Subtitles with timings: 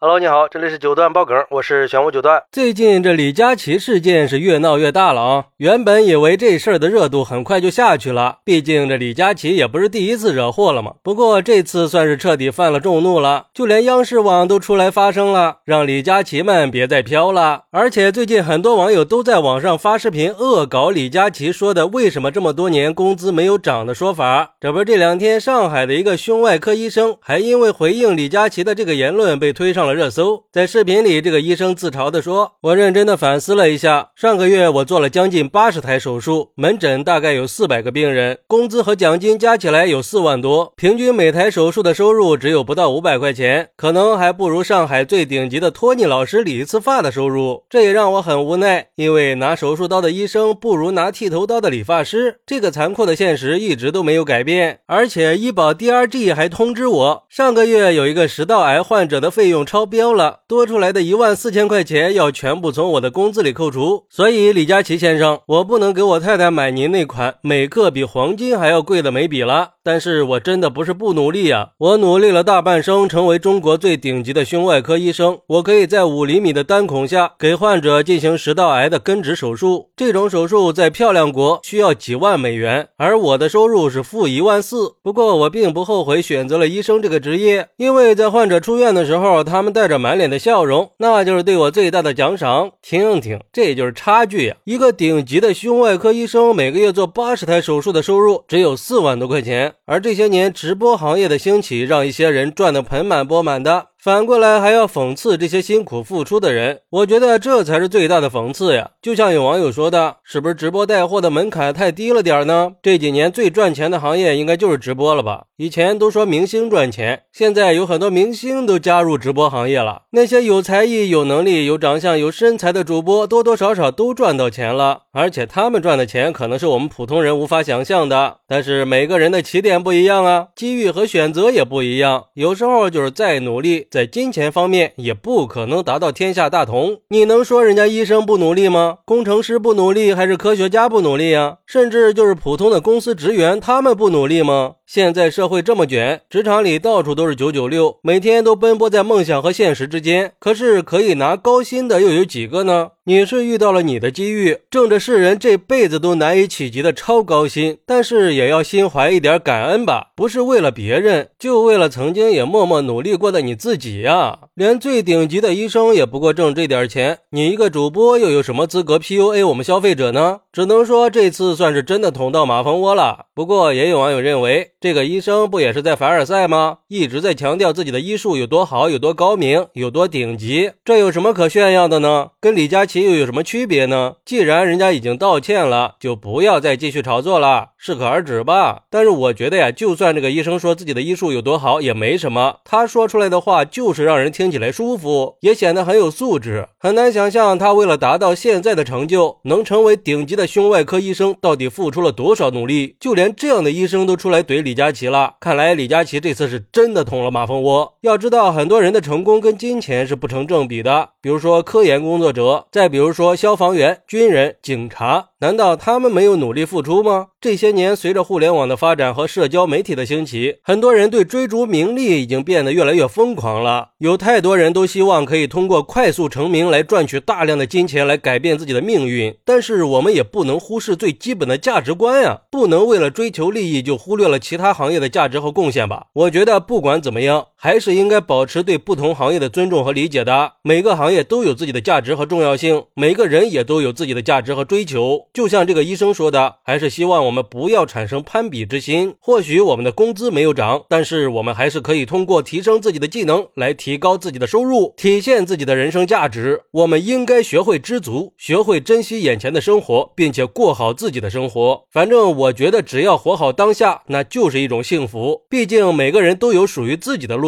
[0.00, 2.40] Hello，你好，这里是九段爆梗，我是玄武九段。
[2.52, 5.44] 最近这李佳琦事件是越闹越大了啊！
[5.56, 10.92] 原本以为这事儿的热度很快就下去了，毕竟这李佳琦也不是第一次惹祸了嘛。
[11.02, 17.62] 不过这次算是彻底犯了众怒了，就连央视网都出来发声了，让李佳琦们别再飘了。
[17.72, 24.52] 而且最近很多网友都在网上发视频恶搞李佳琦说的“为什么这么多年工资没有涨”的说法。
[24.60, 29.98] 这不是这两天上海的一个胸外科医生还因为回应李佳琦的这个言论被推上了。
[29.98, 47.64] 热搜在视频里，这个医生自嘲地说：“我认真的反思了一下，上个月我做了将近八十台手术，门诊大概有四百个病人，工资和奖金加起来有四万多，平均每台手术的收入只有不到五百块钱，可能还不如上海最顶级的托尼老师理一次发的收入。
[47.68, 54.78] 这也让我很无奈，因为拿手术刀的医生不如拿剃头刀的理发师，这个残酷的现实一直都没有改变。
[54.86, 69.74] 而且医保 DRG 还通知我，上个月有一个食道癌患者的费用超。”超标了，多出来的一万四千块钱要全部从我的工资里扣除，所以李佳琦先生，我不能给我太太买您那款每克比黄金还要贵的眉笔了。
[69.84, 75.38] 但是我真的不是不努力呀，我努力了大半生，成为中国最顶级的胸外科医生。
[75.46, 84.96] 我可以在五厘米的单孔下给患者进行食道癌的根治手术，这种手术在漂亮国需要几万美元，而我的收入是负一万四。
[85.04, 92.72] 不过我并不后悔选择了医生这个职业，因为在患者出院的时候，他们带着满脸的笑容，那就是对我最大的奖赏。
[92.82, 94.56] 听听，这就是差距呀！
[94.64, 99.74] 一个顶级的胸外科医生每个月做八十台手术的收入只有四万多块钱。
[99.86, 103.88] 而这些年，直播行业的兴起，让一些人赚得盆满钵满的。
[104.00, 108.92] 反过来还要讽刺这些辛苦付出的人，我觉得这才是最大的讽刺呀！
[109.02, 112.74] 就像有网友说的，是不是直播带货的门槛太低了点呢？
[112.80, 115.46] 这几年最赚钱的行业应该就是直播了吧？
[115.56, 120.02] 以前都说明星赚钱，现在有很多明星都加入直播行业了。
[120.12, 128.36] 那些有才艺、有能力、有长相、有身材的主播，多多少少都赚到钱了，而且他们赚的钱可能是我们普通人无法想象的。
[128.46, 133.87] 但是每个人的起点不一样啊，机遇和选择也不一样，有时候就是再努力。
[133.90, 137.00] 在金钱方面也不可能达到天下大同。
[137.08, 138.98] 你能说人家医生不努力吗？
[139.04, 141.58] 工程师不努力，还是科学家不努力呀？
[141.66, 144.74] 甚至就是普通的公司职员，他们不努力吗？
[144.88, 150.32] 现在社会这么卷，职场里到处都是九九六，每天都奔波在梦想和现实之间。
[150.38, 152.92] 可是可以拿高薪的又有几个呢？
[153.04, 164.38] 你是遇到了你的机遇，挣着世人这辈子都难以企及的超高薪，但是也要心怀一点感恩吧，不是为了别人，就为了曾经也默默努力过的你自己呀。
[164.54, 170.40] 连最顶级的医生也不过挣这点钱，你一个主播又有什么资格 PUA 我们消费者呢？
[170.50, 173.26] 只能说这次算是真的捅到马蜂窝了。
[173.34, 176.78] 不过也有网友认为，这个医生不也是在凡尔赛吗？
[176.86, 182.28] 一直在强调自己的医术有多好、有多高明、有多顶级，这有什么可炫耀的呢？
[182.40, 182.98] 跟李佳琦。
[183.08, 184.16] 又有什么区别呢？
[184.24, 188.82] 既然人家已经道歉了，就不要再继续炒作了，适可而止吧。
[188.90, 192.58] 但是我觉得呀，就算这个医生说自己的医术有多好，也没什么。
[192.64, 196.68] 他说出来的话就是让人听起来舒服，也显得很有素质。
[196.78, 202.96] 很难想象他为了达到现在的成就，能成为顶级的胸外科医生，到底付出了多少努力。
[203.00, 207.94] 就连这样的医生都出来怼李李佳琦了，看来李佳琦这次是真的捅了马蜂窝。
[208.02, 212.86] 要知道，很多人的成功跟金钱是不成正比的，比如说科研工作者，再。
[212.88, 215.28] 比如说，消防员、军人、警察。
[215.40, 217.28] 难道他们没有努力付出吗？
[217.40, 223.90] 这些年，随着互联网的发展和社交媒体的兴起，很多人对追逐名利已经变得越来越疯狂了。
[223.98, 229.32] 有太多人都希望可以通过快速成名来赚取大量的金钱，来改变自己的命运。
[229.44, 236.06] 但是，我们也不能忽视最基本的价值观呀，不能为了追求利益就忽略了其他行业的价值和贡献吧？
[236.14, 240.52] 我觉得，不管怎么样，还是应该保持对不同行业的尊重和理解的。
[240.62, 245.26] 每个行业都有自己的价值和重要性，每个人也都有自己的价值和追求。
[245.34, 249.16] 就像这个医生说的，还是希望我们不要产生攀比之心。
[249.18, 256.62] 或许我们的工资没有涨，但是我们还是可以通过提升自己的技能来提高自己的收入，体现自己的人生价值。
[256.70, 261.82] 我们应该学会知足，学会珍惜眼前的生活，并且过好自己的生活。
[261.90, 265.42] 反正我觉得，只要活好当下，那就是一种幸福。
[265.50, 267.47] 毕竟每个人都有属于自己的路